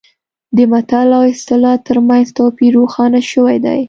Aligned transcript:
د 0.55 0.57
متل 0.71 1.09
او 1.17 1.23
اصطلاح 1.35 1.75
ترمنځ 1.87 2.25
توپیر 2.37 2.71
روښانه 2.79 3.19
شوی 3.31 3.55
دی 3.65 3.79